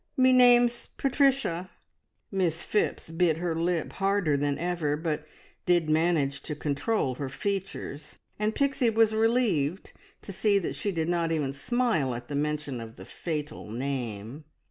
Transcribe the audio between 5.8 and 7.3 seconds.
managed to control her